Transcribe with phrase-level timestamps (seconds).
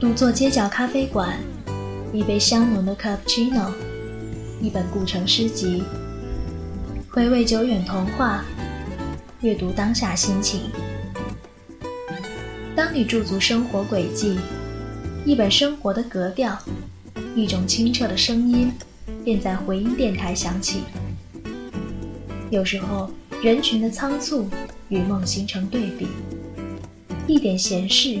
[0.00, 1.36] 独坐街角咖啡馆，
[2.12, 3.72] 一杯香浓的 cappuccino，
[4.62, 5.82] 一本古城诗集，
[7.10, 8.44] 回味久远童话，
[9.40, 10.70] 阅读当下心情。
[12.76, 14.38] 当你驻足生活轨迹，
[15.24, 16.56] 一本生活的格调，
[17.34, 18.70] 一种清澈的声音，
[19.24, 20.84] 便在回音电台响起。
[22.50, 23.10] 有时候，
[23.42, 24.48] 人群的仓促
[24.90, 26.06] 与梦形成对比，
[27.26, 28.20] 一点闲事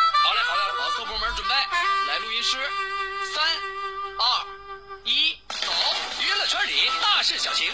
[0.31, 1.53] 好嘞，好嘞，好，各部门准备，
[2.07, 2.55] 来录音师，
[3.35, 3.43] 三，
[4.17, 4.47] 二，
[5.03, 5.67] 一，走！
[6.23, 7.69] 娱乐圈里大事小情，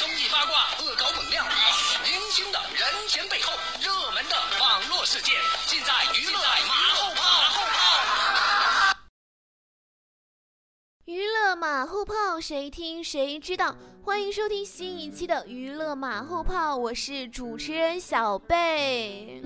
[0.00, 1.44] 综艺八卦，恶搞猛料，
[2.02, 5.36] 明星的人前背后，热门的网络事件，
[5.68, 7.22] 尽在娱乐马后炮。
[11.04, 13.76] 娱乐马后炮，谁听谁知道。
[14.04, 19.40] 欢迎收听新一期的娱乐马后炮，我是主持人小贝。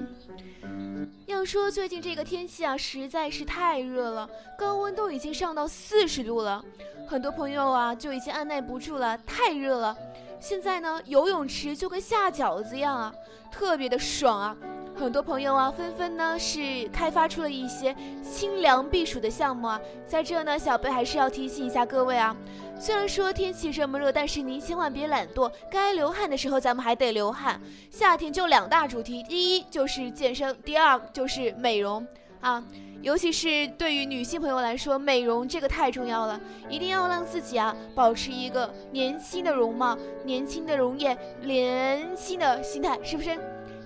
[1.27, 6.65] 要说最近这个天气啊，实在是太热了，高温都已经上到四十度了，
[7.07, 9.97] 很多朋友啊就已经按耐不住了，太热了。
[10.39, 13.13] 现在呢，游泳池就跟下饺子一样啊，
[13.51, 14.57] 特别的爽啊。
[14.99, 19.79] 很多朋友啊，纷纷呢是开发出了一些清凉避暑的项目啊。
[20.07, 22.35] 在这呢，小贝还是要提醒一下各位啊，
[22.81, 27.61] 虽然说天气这么热，但是您千万别懒惰，该流汗的时候咱们还得流汗。
[27.91, 32.05] 夏天就两大主题，第一就是健身，第二就是美容
[32.41, 32.65] 啊。
[33.03, 43.39] 尤其是对于女性朋友来说，美容这个太重要了，一定要让自己啊保持一个年轻的容貌、年轻的容颜、年轻的心态，是不是？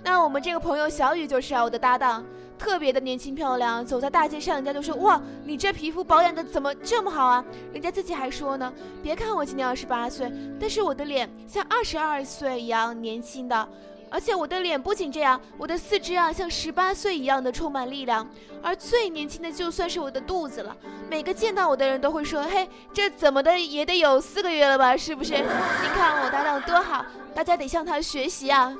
[0.03, 2.25] 那我们这个朋友小雨就是啊，我的搭档，
[2.59, 7.45] 特别的年轻漂亮，走在大街上，人家都说哇，你这皮肤保养的怎么这么好啊？
[7.73, 8.73] 人家自己还说呢，
[9.03, 13.69] 别看我今年二十八岁，但是我的脸像二十二岁一样年轻的，
[14.11, 18.27] 而且我的脸不仅这样，我的四肢啊像十八岁一样的充满力量，
[18.63, 20.77] 而最年轻的就算是我的肚子了，
[21.09, 24.97] 每个见到我的人都会说，嘿，这怎么的也得有四个月了吧？
[24.97, 25.35] 是不是？
[25.35, 28.75] 你看我搭档多好，大家得向他学习啊。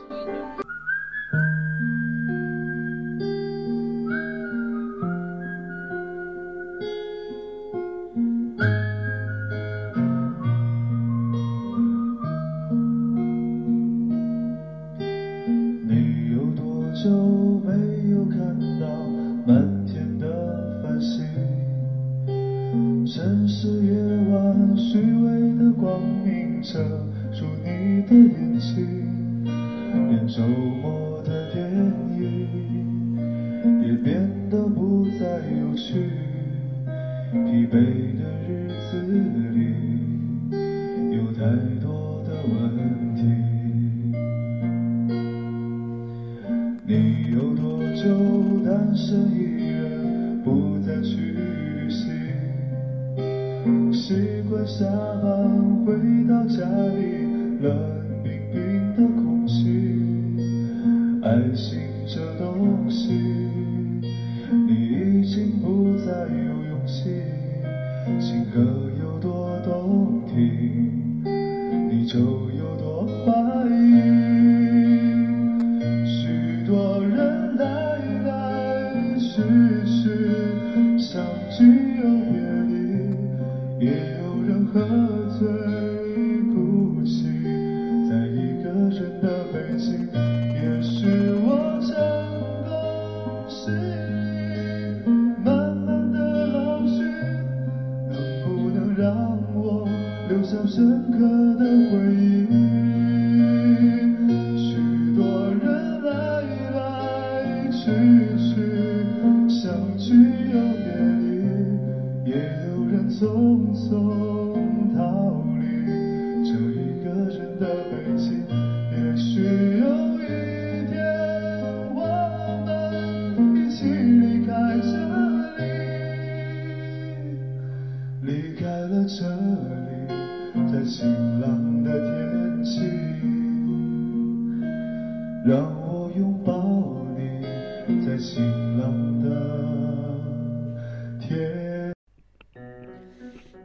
[54.71, 55.70] yourself.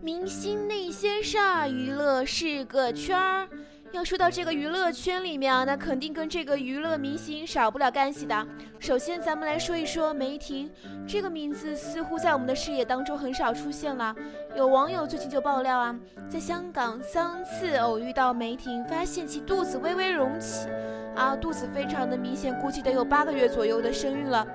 [0.06, 3.50] 明星那些事儿，娱乐是个圈儿。
[3.92, 8.48] 要说到这个娱乐圈里面啊，那肯定跟这个娱乐明星少不了干系的。
[8.78, 10.70] 首先，咱们来说一说梅婷
[11.08, 14.16] 这个名字，似乎在我们的视野当中很少出现了。
[14.56, 16.00] 有网友最近就爆料啊，
[16.30, 20.70] 在香港三次偶遇到梅婷，发现其肚子微微隆起，
[21.16, 24.46] 啊，肚子非常的明显，估计得有八个月左右的身孕了，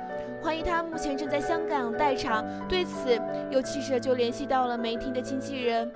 [0.42, 2.44] 怀疑她目前正在香港待产。
[2.68, 3.20] 对此，
[3.50, 5.90] 有记者就联系到了梅婷的经纪人，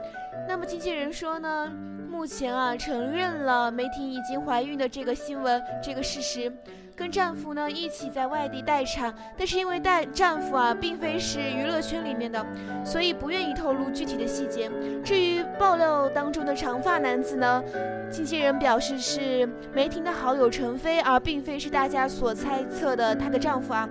[0.49, 1.73] 那么经纪人说呢？
[2.08, 6.52] 目前啊，承认了梅婷已经怀孕的这个新闻，这个事实，
[6.94, 12.47] 跟丈夫呢一起在外地待产，但是因为待丈夫啊并非是娱乐圈里面的，
[12.85, 14.70] 所以不愿意透露具体的细节。
[15.02, 17.61] 至于爆料当中的长发男子呢，
[18.08, 23.88] 经纪人表示是梅婷的好友陈飞，而并非是大家所猜测的她的丈夫啊。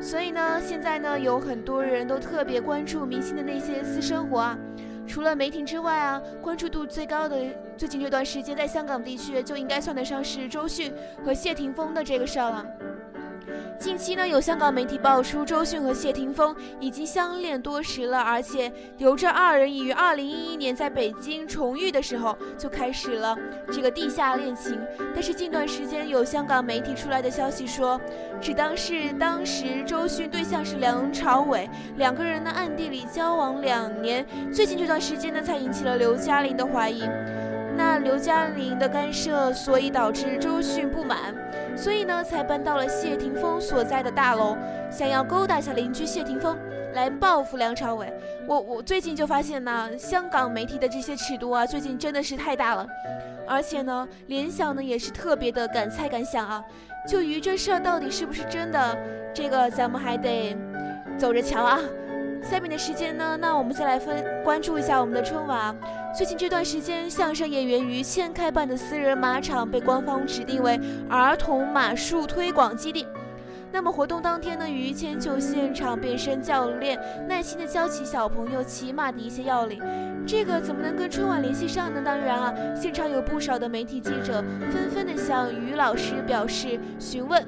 [0.00, 4.58] 所以呢，现在呢有很多人都特别关注明星的那些私生活啊。
[5.06, 7.36] 除了梅婷之外啊，关注度最高的
[7.76, 10.92] 最近这段时间，在香港地区就应该算得上是周迅
[11.24, 12.66] 和谢霆锋的这个事儿了。
[13.78, 23.36] 近期呢，有香港媒体爆出周迅和谢霆锋已经相恋多时了，而且由这二人已于二零一一年在北京重遇的时候就开始了
[23.70, 24.80] 这个地下恋情。
[25.14, 28.00] 但是近段时间有香港媒体出来的消息说，
[28.40, 37.02] 只当是当时周迅对象是梁朝伟，两个人呢暗地里交往两年，最近这段时间呢才引起了刘嘉玲的怀疑。
[37.76, 41.34] 那刘嘉玲的干涉，所以导致周迅不满，
[41.76, 44.56] 所以呢才搬到了谢霆锋所在的大楼，
[44.90, 46.56] 想要勾搭下邻居谢霆锋，
[46.94, 48.12] 来报复梁朝伟。
[48.48, 52.86] 我我最近就发现呢，香港媒体的这些尺度啊，最近真的是太大了，
[53.46, 56.64] 而且呢，联想呢也是特别的敢猜敢想啊。
[57.06, 58.98] 就于这事儿到底是不是真的，
[59.34, 60.56] 这个咱们还得
[61.18, 61.78] 走着瞧啊。
[62.42, 65.76] 下面的时间呢，那我们再来分关注一下我们的春晚。
[66.16, 70.80] 最近这段时间，相声演员于谦开办的私人马场被官方指定为
[71.10, 73.06] 儿童马术推广基地。
[73.70, 76.98] 那么活动当天呢，于谦就现场变身教练，
[77.28, 79.78] 耐心的教起小朋友骑马的一些要领。
[80.26, 82.00] 这个怎么能跟春晚联系上呢？
[82.02, 84.42] 当然啊，现场有不少的媒体记者
[84.72, 87.46] 纷纷的向于老师表示询问，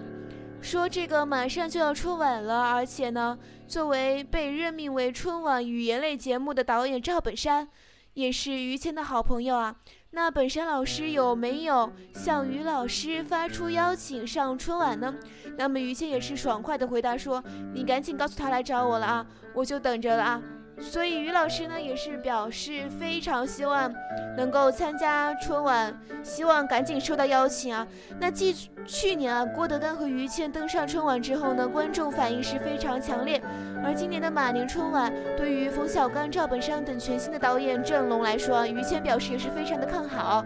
[0.61, 7.67] 说这个马上就要春晚了，而且呢，作为被任命为春晚语言类节目的导演赵本山。
[8.15, 9.77] 也是于谦的好朋友啊，
[10.11, 15.15] 那本山老师有没有向于老师发出邀请上春晚呢？
[15.57, 20.43] 那么于谦也是爽快的回答说：“你赶紧告诉他来找我了啊，我就等着了啊。”
[20.81, 23.93] 所以于老师呢也是表示非常希望
[24.37, 25.93] 能够参加春晚，
[26.23, 27.87] 希望赶紧收到邀请啊。
[28.21, 28.55] 那继
[28.87, 33.43] 去年啊郭德纲和于谦登上春晚之后呢，观众反应是非常强烈。
[33.85, 40.45] 而今年的马年春晚，对于冯小刚、赵本山等全新的导演阵容来说，于谦表示也是非常的看好。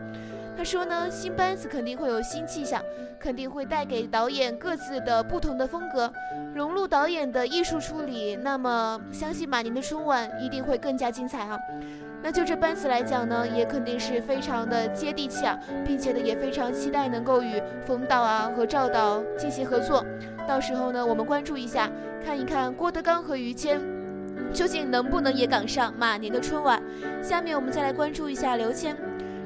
[0.56, 2.80] 他说呢，新班子肯定会有新气象，
[3.18, 6.12] 肯定会带给导演各自的不同的风格，
[6.54, 8.36] 融入导演的艺术处理。
[8.36, 11.58] 那么，相信马年的春晚一定会更加精彩啊！
[12.22, 20.04] 那就这班子来讲呢，也肯定是非常的接地气啊，并且呢，也非常期待能够与冯导啊和赵导进行合作。
[20.46, 21.90] 到时候呢，我们关注一下，
[22.24, 23.80] 看一看郭德纲和于谦
[24.52, 26.80] 究竟能不能也赶上马年的春晚。
[27.20, 28.96] 下面我们再来关注一下刘谦。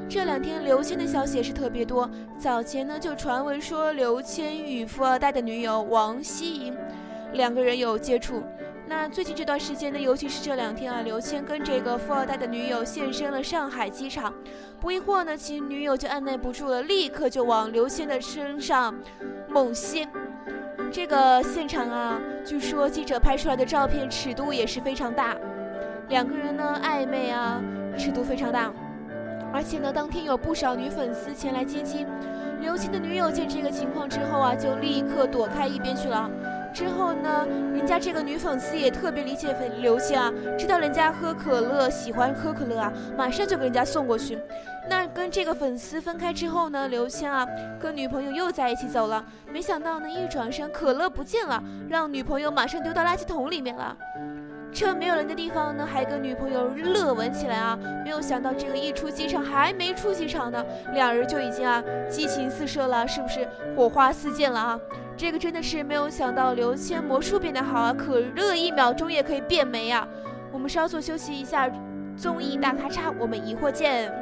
[0.09, 2.09] 这两天刘谦的消息也是特别多。
[2.39, 6.77] 早前呢，就传闻说刘谦与富二代的女友王希莹
[7.33, 8.43] 两个人有接触。
[8.89, 14.33] 那最近这段时间呢，尤其是这两天啊，刘谦跟这个富二代的女友现身了上海机场。
[14.81, 18.95] 不一会儿呢，其女友就按耐不住了，立刻就往刘谦的身上
[19.49, 20.07] 猛吸。
[20.93, 25.37] 这个现场啊，据说记者拍出来的照片尺度也是非常大，
[26.09, 27.61] 两个人呢暧昧啊，
[27.99, 28.73] 尺度非常大。
[29.53, 32.07] 而且呢，当天有不少女粉丝前来接机。
[32.61, 36.29] 刘谦的女友见这个情况之后啊，就立刻躲开一边去了。
[36.75, 44.39] 之后呢，人家这个女粉丝也特别理解粉刘谦啊，知道人家喝可乐喜欢喝可乐啊，马上就给人家送过去。
[44.89, 47.47] 那跟这个粉丝分开之后呢，刘谦啊
[47.81, 49.25] 跟女朋友又在一起走了。
[49.51, 53.97] 没想到呢，一转身可乐不见了，让女朋友马上丢到垃圾桶里面了。
[54.77, 57.79] 趁没有人的地方呢，还跟女朋友热吻起来啊！
[58.05, 64.81] 没有想到这个一出机场还没出机场呢，两人就已经啊激情四射了，是不是火花四溅了啊？
[65.17, 70.07] 这个真的是没有想到，刘谦魔术变得好啊，可热一秒钟也可以变没啊！
[70.53, 71.71] 我们稍作休息一下，
[72.15, 74.13] 综艺大咔嚓，我们一会儿见。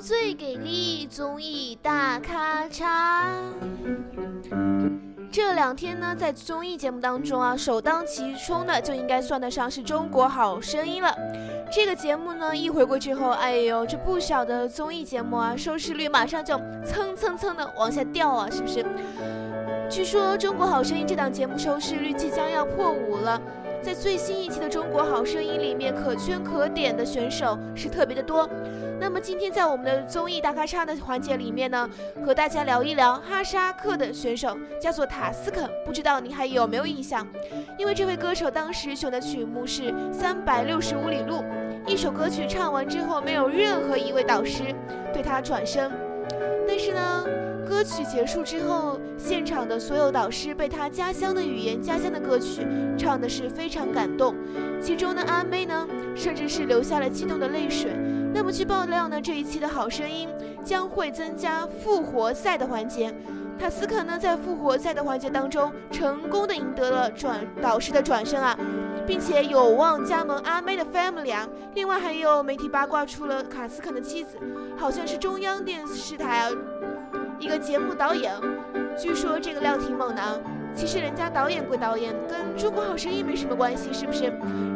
[0.00, 3.28] 最给力，综艺大咖茶。
[5.30, 11.14] 这两天呢，在综艺节目当中啊，首当其冲的就应该算得上是《中国好声音》了。
[11.70, 18.84] 这个节目呢，一回归之后，哎呦，这不少的综艺节目啊，收视率马上就蹭蹭蹭的往下掉啊，是不是？
[19.90, 23.40] 据说《中国好声音》这档节目收视率即将要破五了。
[23.82, 28.48] 在最新一期的《中国好声音》里面，可圈可点的选手是特别的多。
[29.00, 31.88] 那么今天在我们的综艺大咖叉的环节里面呢，
[32.22, 37.26] 和大家聊一聊哈萨克的选手，叫做塔斯肯，不知道你还有没有印象？
[37.78, 41.36] 因为这位歌手当时选的曲目是《三百六十五里路》，
[41.86, 44.74] 一首歌曲唱完之后，没有任何一位导师
[45.14, 45.90] 对他转身，
[46.68, 47.24] 但是呢。
[47.68, 48.89] 歌曲结束之后，
[49.22, 54.34] 现场的所有导师被他家乡的语言、家乡的歌曲唱的是非常感动，
[54.80, 55.86] 其中的阿妹呢，
[56.16, 57.92] 甚至是流下了激动的泪水。
[58.32, 60.28] 那么据爆料呢，这一期的好声音
[60.64, 63.14] 将会增加复活赛的环节，
[63.58, 68.56] 塔斯肯呢在复活赛的环节当中成功的赢得了转导师的转身啊，
[69.06, 71.46] 并且有望加盟阿妹的 family 啊。
[71.74, 74.38] 另外还有媒体八卦出了卡斯肯的妻子，
[74.78, 76.50] 好像是中央电视台。
[77.38, 78.34] 一个节目导演，
[79.00, 80.38] 据说这个廖挺猛男。
[80.76, 84.24] 其实人家导演归导演，跟中国好声音没什么关系，是不是？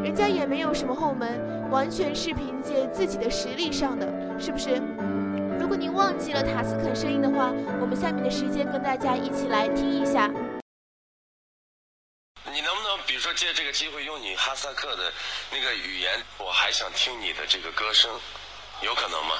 [0.02, 4.06] 人家也没有什么后门，完全是凭借自己的实力上的，
[4.40, 4.80] 是不是？
[5.60, 7.52] 如果您忘记了塔斯肯声音的话，
[7.82, 10.26] 我们下面的时间跟大家一起来听一下。
[12.50, 15.12] 你能不能比如说借这个机会用你哈萨克的
[15.52, 16.18] 那个语言？
[16.38, 18.10] 我还想听你的这个歌声，
[18.80, 19.34] 有可能吗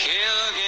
[0.00, 0.59] Kill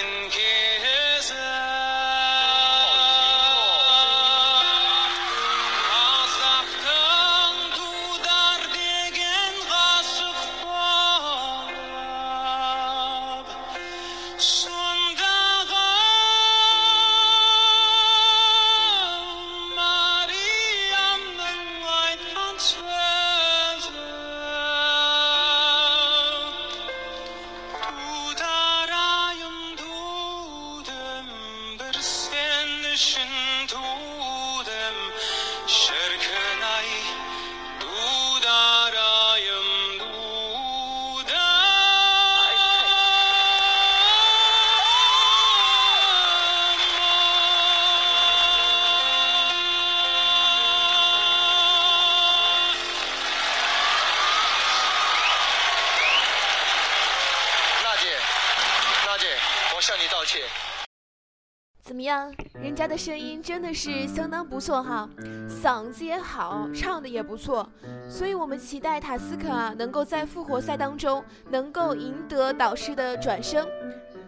[61.81, 62.33] 怎么样？
[62.53, 65.09] 人家的声音真的是相当不错哈，
[65.49, 67.69] 嗓子也好，唱的也不错，
[68.09, 73.67] 所以我们期待塔斯卡能够在复活赛当中能够赢得导师的转身。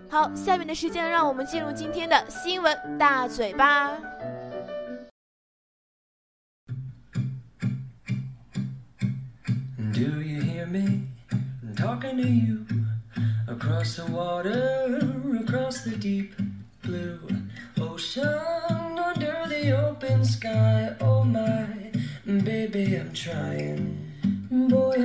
[0.09, 3.91] 好，下面的时间让我们进入今天的新闻大嘴巴。
[9.93, 11.07] Do you hear me
[11.77, 12.65] talking to you
[13.47, 14.99] across the water,
[15.41, 16.33] across the deep
[16.83, 17.19] blue
[17.79, 20.95] ocean, under the open sky?
[21.01, 21.91] Oh my,
[22.25, 24.11] baby, I'm trying.
[24.51, 24.95] Boy,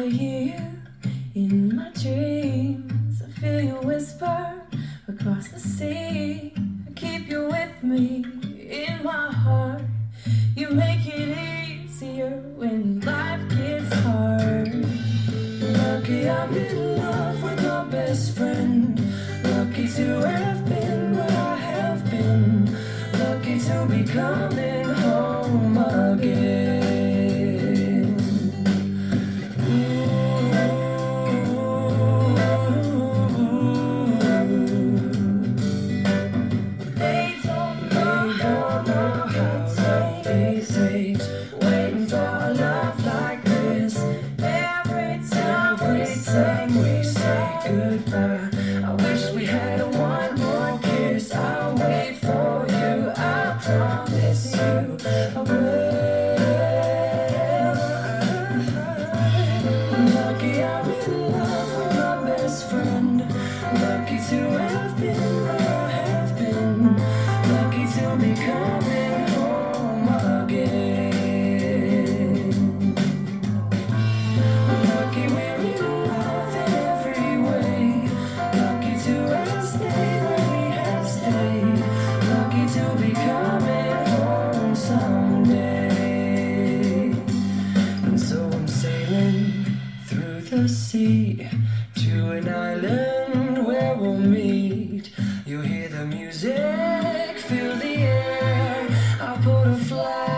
[99.90, 100.29] fly.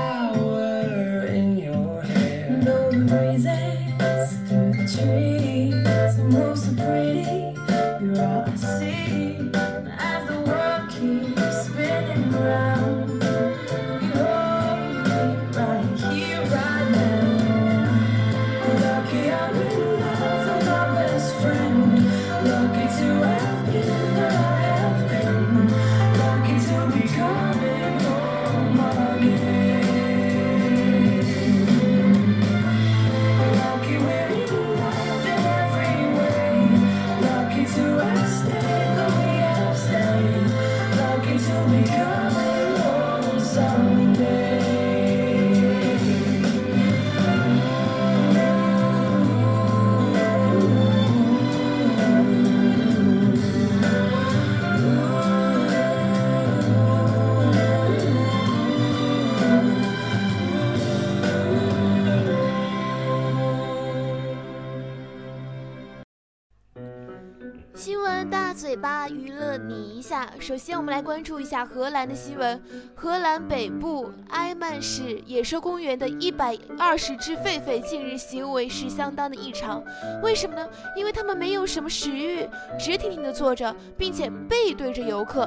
[68.82, 70.28] 大嘴巴娱乐你一下。
[70.40, 72.60] 首先，我们来关注一下荷兰的新闻。
[72.96, 79.80] 荷兰北部埃曼市野兽公园的一百二十只狒狒近日行为是相当的异常。
[80.20, 80.68] 为什么呢？
[80.96, 82.44] 因为它们没有什么食欲，
[82.76, 85.42] 直挺挺地坐着，并且背对着游客。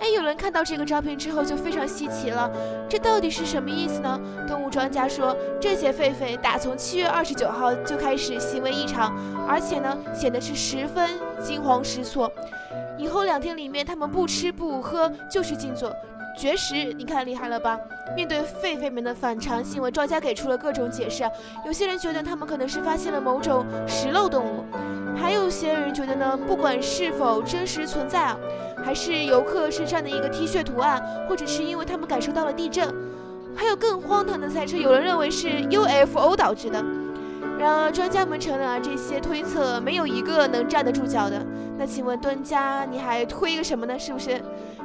[0.00, 2.50] 哎，有人看到这个照片之后就非常稀奇了，
[2.86, 4.20] 这到底是什么意思呢？
[4.46, 9.14] 动物专家说，这些狒狒打从七月二十九号就开始行为异常，
[9.48, 11.08] 而且呢，显得是十分
[11.42, 12.30] 惊慌失措。
[12.96, 15.94] 以后两天里面，他们不吃不喝，就是静坐。
[16.36, 17.78] 绝食，你看厉害了吧？
[18.16, 21.22] 面对狒狒们的反常行为，专家给出了各种解释。
[21.64, 24.64] 有些人觉得他们可能是发现了某种食肉动物，
[25.16, 28.36] 还有些人觉得呢，不管是否真实存在啊，
[28.84, 32.92] 还是游客身上的一个 T 恤图案，或者是因为他们感受到了地震，
[33.54, 36.84] 还有更荒唐的猜测，有人认为是 UFO 导致的。
[37.56, 41.40] 然而，专家们承认啊，这些推测没有一个能站得住脚的。
[41.76, 43.98] 那请问专家，你还推个什么呢？
[43.98, 44.40] 是不是？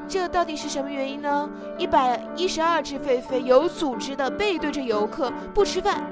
[0.08, 1.48] 这到底是什么原因呢？
[1.78, 6.04] 一百一十二只狒狒有组织的背对着游客不吃饭，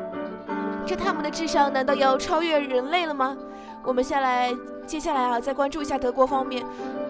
[0.85, 3.35] 这他们的智商难道要超越人类了吗？
[3.83, 4.53] 我们下来，
[4.85, 6.63] 接下来啊，再关注一下德国方面。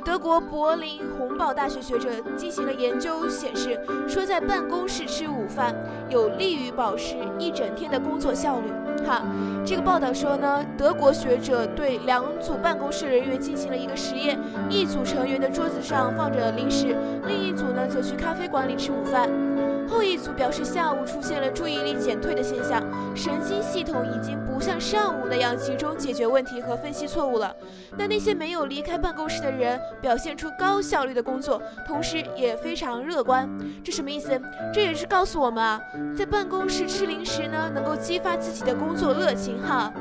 [0.05, 3.77] 德国柏林洪堡大学学者进行了研究，显示
[4.07, 5.75] 说在办公室吃午饭
[6.09, 8.71] 有利于保持一整天的工作效率。
[9.05, 9.21] 好，
[9.65, 14.37] 这个报道说呢，德国学者对两组办公室人员进行了一个实验，
[14.69, 19.46] 一组成员的桌子上放着零食，另一组呢则去咖啡馆里吃午饭。
[19.87, 22.81] 后一组表示，下午出现了注意力减退的现象，
[23.15, 27.55] 神经系统已经不像上午那样集中解决问题和分析错误了。
[27.97, 33.49] 那那些没有离开办公室的人表现出高效率的工作，同时也非常乐观。
[33.83, 34.39] 这什么意思？
[34.73, 35.81] 这也是告诉我们啊，
[36.15, 39.91] 在办公室吃零食呢，能够激发自己的工作热情哈。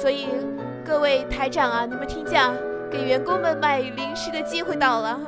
[0.00, 0.26] 所以
[0.84, 2.54] 各位台长啊，你们听见啊，
[2.90, 5.20] 给员工们买零食的机会到了。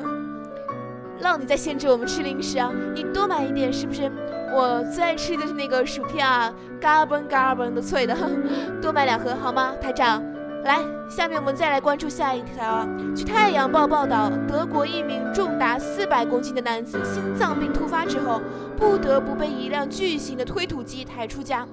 [1.20, 2.70] 让你在限制我们吃零食啊！
[2.94, 4.10] 你多买一点，是不是？
[4.52, 8.16] 我最爱吃的是那个薯片啊，嘎嘣嘎嘣的脆的，
[8.80, 10.22] 多买两盒好吗，台长？
[10.64, 12.86] 来，下面我们再来关注下一条。
[13.14, 18.40] 据《太阳报》报道，德国一名重达四百公斤的男子心脏病突发之后，
[18.76, 21.66] 不得不被一辆巨型的推土机抬出家。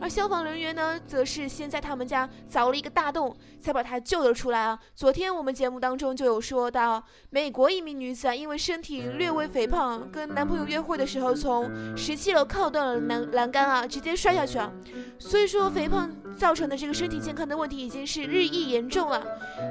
[0.00, 4.78] 而消防人员呢，则是先在他们家凿了一个大洞，才把他救了出来啊。
[4.94, 14.70] 昨天我们节目当中就有说到，美国一名女子啊，因为身体略微肥胖，跟男朋友约会的时候从十七楼靠断了栏栏杆啊，直接摔下去啊。
[15.18, 19.22] 所以说，肥胖造成的这个身体健康的问题已经是日益严重了。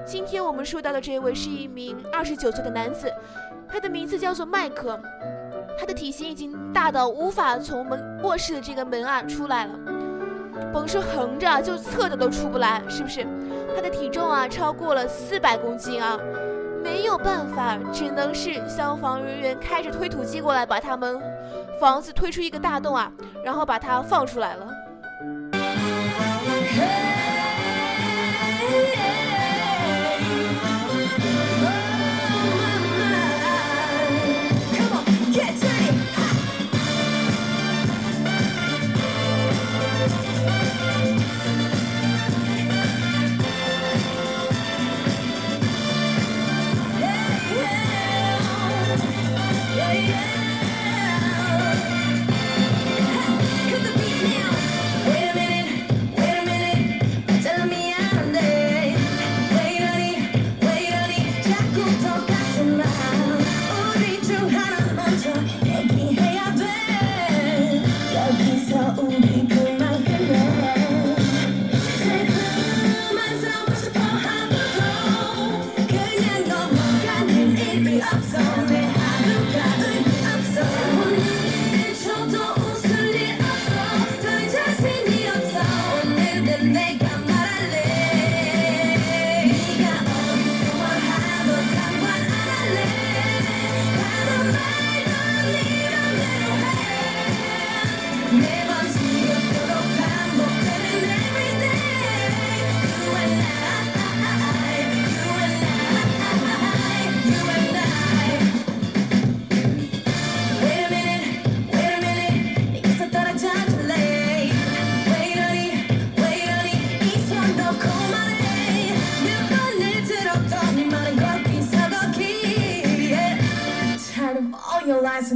[0.06, 3.12] 今天我们说到的这位是一名二十九岁的男子，
[3.70, 5.00] 他的名字叫做麦克，
[5.80, 9.80] 他的体型已经大到无法从门卧室的这个门啊出来了。
[10.74, 13.26] 甭说横着，就侧着都出不来，是不是？
[13.76, 16.18] 他的体重啊超过了四百公斤啊，
[16.84, 21.20] 没有办法，只能是消防人员开着推土机过来，把他们
[21.80, 23.12] 房子推出一个大洞啊，
[23.44, 24.68] 然后把它放出来了。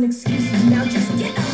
[0.04, 0.64] And excuses.
[0.66, 1.49] Now just get out